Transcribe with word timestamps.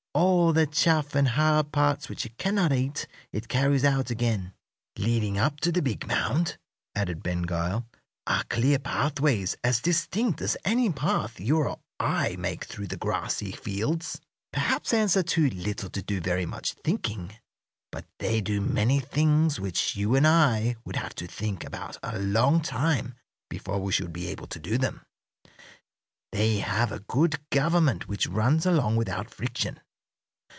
All 0.13 0.51
the 0.51 0.67
chaff 0.67 1.15
and 1.15 1.25
hard 1.29 1.71
parts 1.71 2.09
which 2.09 2.25
it 2.25 2.37
cannot 2.37 2.73
eat 2.73 3.07
it 3.31 3.47
carries 3.47 3.85
out 3.85 4.09
again." 4.09 4.53
"Leading 4.97 5.37
up 5.37 5.61
to 5.61 5.71
the 5.71 5.81
big 5.81 6.05
mound," 6.05 6.57
added 6.93 7.23
Ben 7.23 7.43
Gile, 7.43 7.85
"are 8.27 8.43
clear 8.43 8.77
pathways 8.77 9.55
as 9.63 9.79
distinct 9.79 10.41
as 10.41 10.57
any 10.65 10.89
path 10.89 11.39
you 11.39 11.59
or 11.59 11.79
I 12.01 12.35
make 12.35 12.65
through 12.65 12.87
the 12.87 12.97
grassy 12.97 13.53
fields. 13.53 14.19
Perhaps 14.51 14.93
ants 14.93 15.15
are 15.15 15.23
too 15.23 15.49
little 15.49 15.89
to 15.89 16.01
do 16.01 16.19
very 16.19 16.45
much 16.45 16.73
thinking, 16.73 17.31
but 17.89 18.03
they 18.19 18.41
do 18.41 18.59
many 18.59 18.99
things 18.99 19.57
which 19.61 19.95
you 19.95 20.15
and 20.17 20.27
I 20.27 20.75
would 20.83 20.97
have 20.97 21.15
to 21.15 21.27
think 21.27 21.63
about 21.63 21.95
a 22.03 22.19
long 22.19 22.59
time 22.59 23.15
before 23.49 23.79
we 23.79 23.93
should 23.93 24.11
be 24.11 24.27
able 24.27 24.47
to 24.47 24.59
do 24.59 24.77
them. 24.77 25.05
They 26.33 26.57
have 26.57 26.91
a 26.91 26.99
good 26.99 27.39
government 27.49 28.09
which 28.09 28.27
runs 28.27 28.65
along 28.65 28.97
without 28.97 29.29
friction. 29.33 29.79